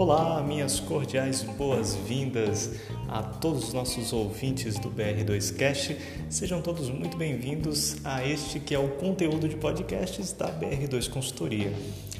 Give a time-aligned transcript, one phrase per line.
[0.00, 2.70] Olá, minhas cordiais boas-vindas
[3.06, 5.94] a todos os nossos ouvintes do BR2Cast.
[6.30, 11.70] Sejam todos muito bem-vindos a este que é o conteúdo de podcasts da BR2 Consultoria.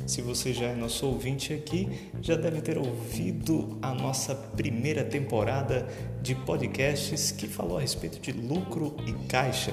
[0.06, 1.88] Se você já é nosso ouvinte aqui,
[2.20, 5.88] já deve ter ouvido a nossa primeira temporada
[6.20, 9.72] de podcasts que falou a respeito de lucro e caixa.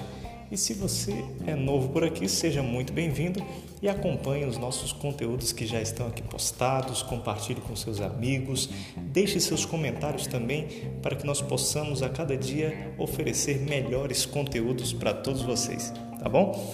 [0.49, 3.43] E se você é novo por aqui, seja muito bem-vindo
[3.81, 9.41] e acompanhe os nossos conteúdos que já estão aqui postados, compartilhe com seus amigos, deixe
[9.41, 10.67] seus comentários também
[11.01, 16.73] para que nós possamos a cada dia oferecer melhores conteúdos para todos vocês, tá bom?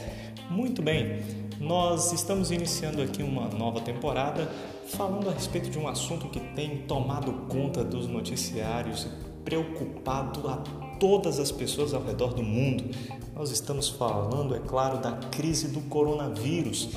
[0.51, 1.23] Muito bem,
[1.59, 4.51] nós estamos iniciando aqui uma nova temporada
[4.89, 9.07] falando a respeito de um assunto que tem tomado conta dos noticiários,
[9.43, 12.83] preocupado a todas as pessoas ao redor do mundo.
[13.35, 16.89] Nós estamos falando, é claro, da crise do coronavírus.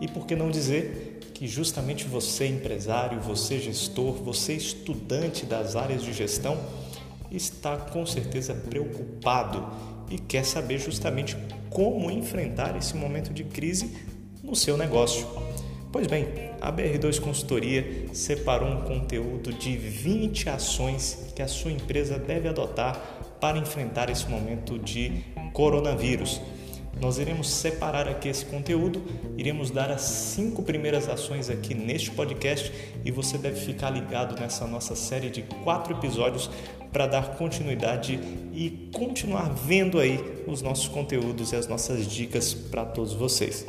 [0.00, 6.02] E por que não dizer que justamente você, empresário, você, gestor, você, estudante das áreas
[6.02, 6.58] de gestão,
[7.30, 9.66] está com certeza preocupado
[10.10, 11.36] e quer saber justamente
[11.70, 13.96] como enfrentar esse momento de crise
[14.42, 15.26] no seu negócio.
[15.92, 16.28] Pois bem,
[16.60, 23.00] a BR2 Consultoria separou um conteúdo de 20 ações que a sua empresa deve adotar
[23.40, 26.40] para enfrentar esse momento de coronavírus.
[27.00, 29.02] Nós iremos separar aqui esse conteúdo,
[29.36, 32.70] iremos dar as cinco primeiras ações aqui neste podcast
[33.04, 36.50] e você deve ficar ligado nessa nossa série de quatro episódios
[36.92, 38.20] para dar continuidade
[38.52, 43.64] e continuar vendo aí os nossos conteúdos e as nossas dicas para todos vocês.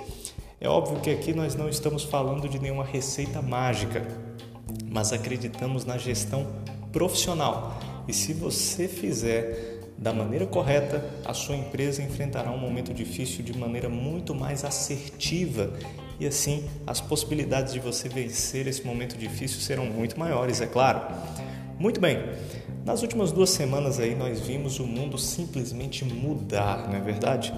[0.59, 4.05] É óbvio que aqui nós não estamos falando de nenhuma receita mágica,
[4.91, 6.45] mas acreditamos na gestão
[6.91, 7.79] profissional
[8.11, 13.57] e se você fizer da maneira correta, a sua empresa enfrentará um momento difícil de
[13.57, 15.71] maneira muito mais assertiva
[16.19, 20.99] e assim as possibilidades de você vencer esse momento difícil serão muito maiores, é claro.
[21.79, 22.17] Muito bem.
[22.83, 27.53] Nas últimas duas semanas aí nós vimos o mundo simplesmente mudar, não é verdade?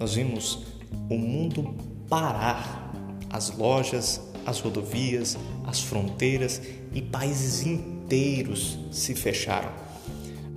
[0.00, 0.68] Nós vimos
[1.10, 1.74] o mundo
[2.08, 2.94] parar.
[3.28, 5.36] As lojas, as rodovias,
[5.66, 6.62] as fronteiras
[6.94, 9.87] e países inteiros se fecharam.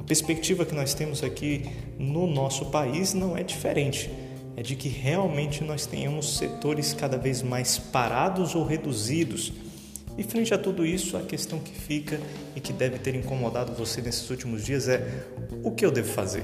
[0.01, 1.69] A perspectiva que nós temos aqui
[1.99, 4.09] no nosso país não é diferente.
[4.57, 9.53] É de que realmente nós tenhamos setores cada vez mais parados ou reduzidos.
[10.17, 12.19] E frente a tudo isso, a questão que fica
[12.55, 15.07] e que deve ter incomodado você nesses últimos dias é:
[15.63, 16.43] o que eu devo fazer?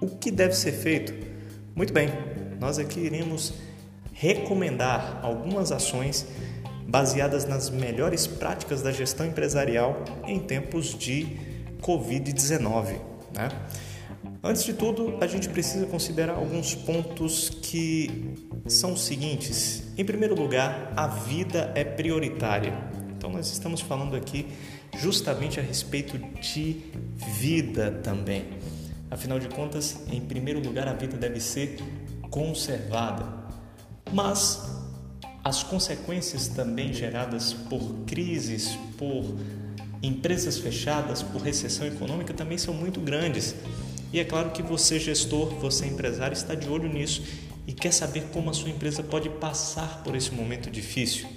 [0.00, 1.14] O que deve ser feito?
[1.76, 2.08] Muito bem,
[2.58, 3.54] nós aqui iremos
[4.12, 6.26] recomendar algumas ações
[6.88, 11.47] baseadas nas melhores práticas da gestão empresarial em tempos de
[11.82, 13.00] Covid-19.
[13.34, 13.48] Né?
[14.42, 18.34] Antes de tudo, a gente precisa considerar alguns pontos que
[18.66, 19.82] são os seguintes.
[19.96, 22.72] Em primeiro lugar, a vida é prioritária.
[23.16, 24.46] Então, nós estamos falando aqui
[24.96, 26.84] justamente a respeito de
[27.40, 28.44] vida também.
[29.10, 31.78] Afinal de contas, em primeiro lugar, a vida deve ser
[32.30, 33.26] conservada.
[34.12, 34.62] Mas
[35.42, 39.34] as consequências também geradas por crises, por
[40.02, 43.54] empresas fechadas por recessão econômica também são muito grandes.
[44.12, 47.22] E é claro que você, gestor, você, empresário, está de olho nisso
[47.66, 51.28] e quer saber como a sua empresa pode passar por esse momento difícil.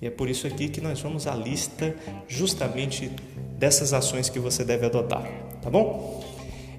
[0.00, 1.94] E é por isso aqui que nós vamos à lista
[2.28, 3.10] justamente
[3.58, 5.22] dessas ações que você deve adotar,
[5.60, 6.22] tá bom?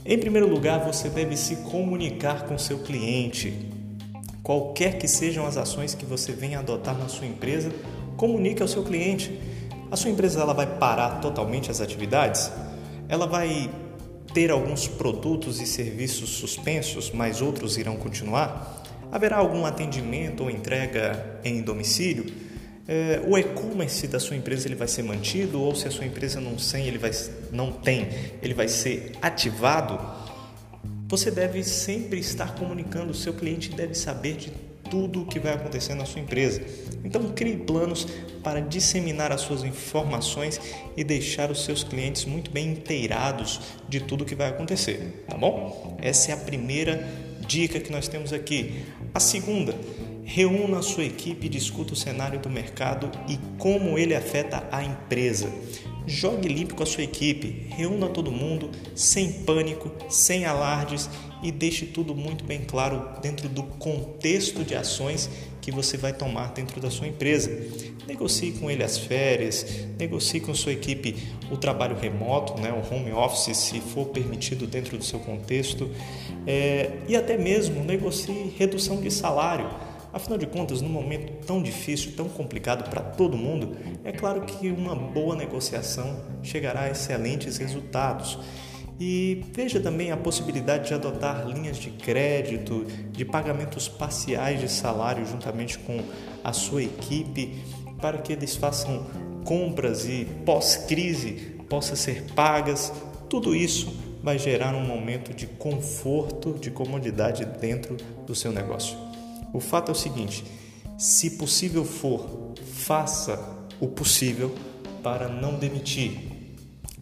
[0.05, 3.53] Em primeiro lugar, você deve se comunicar com seu cliente.
[4.41, 7.71] Qualquer que sejam as ações que você venha adotar na sua empresa,
[8.17, 9.31] comunique ao seu cliente.
[9.93, 12.51] A sua empresa ela vai parar totalmente as atividades?
[13.07, 13.69] Ela vai
[14.33, 18.81] ter alguns produtos e serviços suspensos, mas outros irão continuar?
[19.11, 22.25] Haverá algum atendimento ou entrega em domicílio?
[22.87, 26.41] É, o e-commerce da sua empresa ele vai ser mantido ou se a sua empresa
[26.41, 27.11] não tem, ele vai,
[27.51, 28.09] não tem,
[28.41, 29.99] ele vai ser ativado?
[31.07, 35.53] Você deve sempre estar comunicando, o seu cliente deve saber de tudo o que vai
[35.53, 36.61] acontecer na sua empresa.
[37.03, 38.05] Então, crie planos
[38.43, 40.61] para disseminar as suas informações
[40.95, 43.59] e deixar os seus clientes muito bem inteirados
[43.89, 45.97] de tudo o que vai acontecer, tá bom?
[45.99, 47.09] Essa é a primeira
[47.47, 48.83] dica que nós temos aqui.
[49.15, 49.73] A segunda,
[50.23, 54.83] reúna a sua equipe e discuta o cenário do mercado e como ele afeta a
[54.83, 55.51] empresa.
[56.05, 61.09] Jogue limpo com a sua equipe, reúna todo mundo sem pânico, sem alardes
[61.41, 65.29] e deixe tudo muito bem claro dentro do contexto de ações
[65.61, 67.49] que você vai tomar dentro da sua empresa.
[68.05, 69.65] Negocie com ele as férias,
[69.97, 71.15] negocie com sua equipe
[71.49, 75.89] o trabalho remoto, né, o home office, se for permitido dentro do seu contexto,
[76.45, 79.69] é, e até mesmo negocie redução de salário.
[80.13, 84.69] Afinal de contas, num momento tão difícil, tão complicado para todo mundo, é claro que
[84.69, 88.37] uma boa negociação chegará a excelentes resultados.
[88.99, 95.25] E veja também a possibilidade de adotar linhas de crédito, de pagamentos parciais de salário
[95.25, 95.99] juntamente com
[96.43, 97.55] a sua equipe,
[97.99, 99.07] para que eles façam
[99.43, 102.93] compras e pós-crise possa ser pagas.
[103.27, 109.12] Tudo isso vai gerar um momento de conforto, de comodidade dentro do seu negócio.
[109.53, 110.43] O fato é o seguinte:
[110.97, 113.39] se possível for, faça
[113.79, 114.53] o possível
[115.03, 116.31] para não demitir,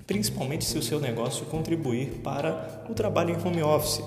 [0.06, 4.03] principalmente se o seu negócio contribuir para o trabalho em home office.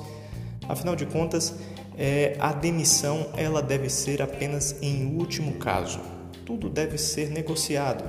[0.69, 1.55] Afinal de contas,
[1.97, 6.01] é, a demissão ela deve ser apenas em último caso.
[6.45, 8.05] Tudo deve ser negociado.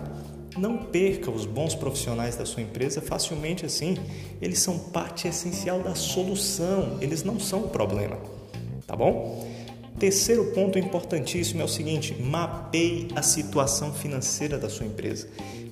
[0.58, 3.98] Não perca os bons profissionais da sua empresa facilmente assim.
[4.42, 8.18] Eles são parte essencial da solução, eles não são o problema.
[8.88, 9.55] Tá bom?
[10.00, 15.28] Terceiro ponto importantíssimo é o seguinte: mapeie a situação financeira da sua empresa.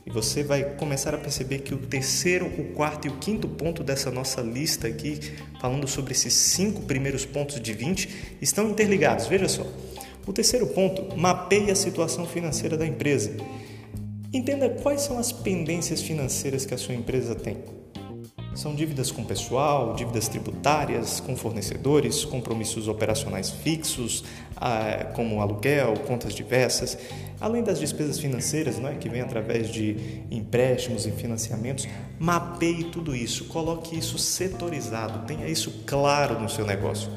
[0.05, 3.83] E você vai começar a perceber que o terceiro, o quarto e o quinto ponto
[3.83, 5.19] dessa nossa lista aqui,
[5.59, 9.27] falando sobre esses cinco primeiros pontos de 20, estão interligados.
[9.27, 9.65] Veja só.
[10.25, 13.35] O terceiro ponto, mapeie a situação financeira da empresa.
[14.33, 17.57] Entenda quais são as pendências financeiras que a sua empresa tem.
[18.55, 24.23] São dívidas com pessoal, dívidas tributárias, com fornecedores, compromissos operacionais fixos,
[24.55, 26.95] ah, como aluguel, contas diversas,
[27.41, 31.87] além das despesas financeiras, não é, que vêm através de empréstimos e financiamentos.
[32.19, 37.09] Mapeie tudo isso, coloque isso setorizado, tenha isso claro no seu negócio.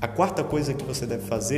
[0.00, 1.56] A quarta coisa que você deve fazer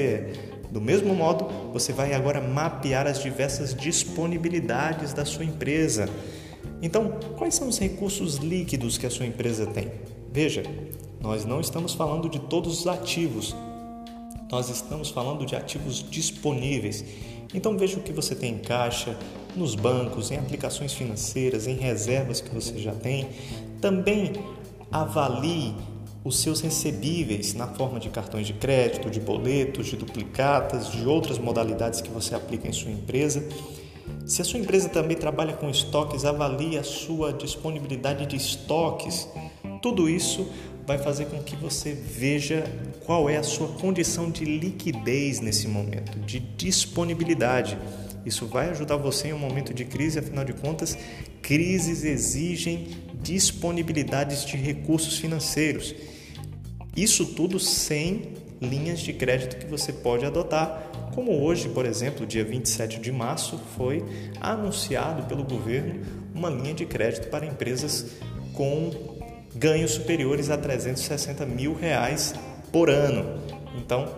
[0.58, 6.08] é do mesmo modo, você vai agora mapear as diversas disponibilidades da sua empresa.
[6.82, 9.92] Então, quais são os recursos líquidos que a sua empresa tem?
[10.32, 10.64] Veja,
[11.20, 13.54] nós não estamos falando de todos os ativos,
[14.50, 17.04] nós estamos falando de ativos disponíveis.
[17.54, 19.16] Então, veja o que você tem em caixa,
[19.54, 23.28] nos bancos, em aplicações financeiras, em reservas que você já tem.
[23.80, 24.32] Também
[24.90, 25.74] avalie
[26.24, 31.38] os seus recebíveis na forma de cartões de crédito, de boletos, de duplicatas, de outras
[31.38, 33.46] modalidades que você aplica em sua empresa.
[34.26, 39.28] Se a sua empresa também trabalha com estoques, avalie a sua disponibilidade de estoques.
[39.80, 40.48] Tudo isso
[40.86, 42.64] vai fazer com que você veja
[43.04, 47.78] qual é a sua condição de liquidez nesse momento, de disponibilidade.
[48.24, 50.96] Isso vai ajudar você em um momento de crise, afinal de contas,
[51.40, 52.88] crises exigem
[53.20, 55.94] disponibilidades de recursos financeiros.
[56.96, 62.44] Isso tudo sem linhas de crédito que você pode adotar, como hoje, por exemplo, dia
[62.44, 64.04] 27 de março, foi
[64.40, 66.00] anunciado pelo governo
[66.34, 68.12] uma linha de crédito para empresas
[68.54, 68.90] com
[69.54, 72.34] ganhos superiores a 360 mil reais
[72.70, 73.40] por ano.
[73.76, 74.08] Então,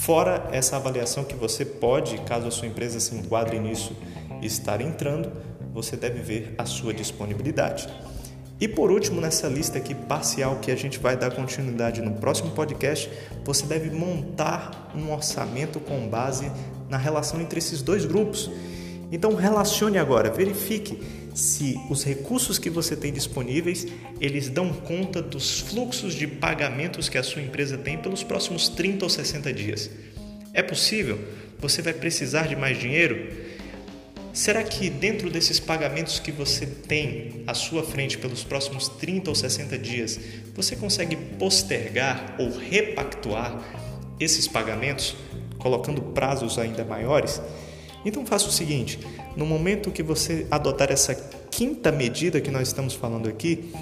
[0.00, 3.96] fora essa avaliação que você pode, caso a sua empresa se enquadre nisso,
[4.42, 5.32] estar entrando,
[5.72, 7.88] você deve ver a sua disponibilidade.
[8.58, 12.52] E por último, nessa lista aqui parcial que a gente vai dar continuidade no próximo
[12.52, 13.10] podcast,
[13.44, 16.50] você deve montar um orçamento com base
[16.88, 18.50] na relação entre esses dois grupos.
[19.12, 20.98] Então relacione agora, verifique
[21.34, 23.86] se os recursos que você tem disponíveis,
[24.22, 29.04] eles dão conta dos fluxos de pagamentos que a sua empresa tem pelos próximos 30
[29.04, 29.90] ou 60 dias.
[30.54, 31.18] É possível?
[31.58, 33.55] Você vai precisar de mais dinheiro?
[34.36, 39.34] Será que dentro desses pagamentos que você tem à sua frente pelos próximos 30 ou
[39.34, 40.20] 60 dias,
[40.54, 43.58] você consegue postergar ou repactuar
[44.20, 45.16] esses pagamentos,
[45.56, 47.40] colocando prazos ainda maiores?
[48.04, 49.00] Então faça o seguinte:
[49.34, 51.14] no momento que você adotar essa
[51.50, 53.72] quinta medida que nós estamos falando aqui,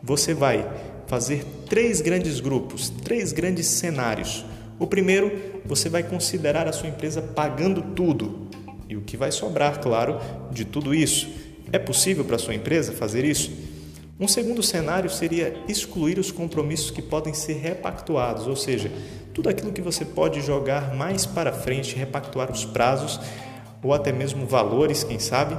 [0.00, 0.64] você vai
[1.08, 4.44] fazer três grandes grupos, três grandes cenários.
[4.78, 8.43] O primeiro, você vai considerar a sua empresa pagando tudo,
[8.88, 10.18] e o que vai sobrar, claro,
[10.50, 11.28] de tudo isso.
[11.72, 13.50] É possível para sua empresa fazer isso?
[14.18, 18.90] Um segundo cenário seria excluir os compromissos que podem ser repactuados, ou seja,
[19.32, 23.18] tudo aquilo que você pode jogar mais para frente, repactuar os prazos
[23.82, 25.56] ou até mesmo valores, quem sabe.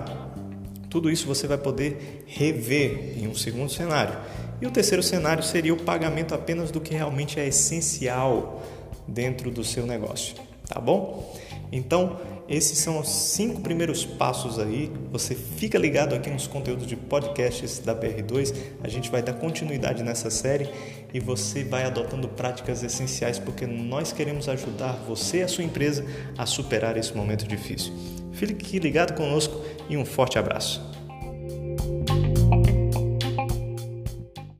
[0.89, 4.17] Tudo isso você vai poder rever em um segundo cenário.
[4.61, 8.63] E o terceiro cenário seria o pagamento apenas do que realmente é essencial
[9.05, 11.37] dentro do seu negócio, tá bom?
[11.71, 14.91] Então, esses são os cinco primeiros passos aí.
[15.11, 18.55] Você fica ligado aqui nos conteúdos de podcasts da BR2.
[18.83, 20.69] A gente vai dar continuidade nessa série
[21.13, 26.05] e você vai adotando práticas essenciais porque nós queremos ajudar você e a sua empresa
[26.37, 27.93] a superar esse momento difícil.
[28.31, 30.94] Fique ligado conosco e um forte abraço.